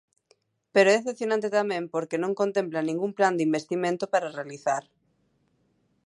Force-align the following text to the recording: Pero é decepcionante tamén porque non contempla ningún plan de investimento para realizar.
Pero 0.73 0.87
é 0.89 0.95
decepcionante 0.97 1.47
tamén 1.57 1.83
porque 1.93 2.21
non 2.23 2.37
contempla 2.41 2.85
ningún 2.87 3.11
plan 3.17 3.33
de 3.35 3.45
investimento 3.49 4.03
para 4.13 4.33
realizar. 4.37 4.83